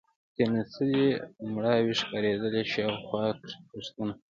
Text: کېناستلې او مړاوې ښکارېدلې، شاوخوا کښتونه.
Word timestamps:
کېناستلې 0.35 1.07
او 1.31 1.43
مړاوې 1.53 1.93
ښکارېدلې، 2.01 2.61
شاوخوا 2.73 3.25
کښتونه. 3.69 4.13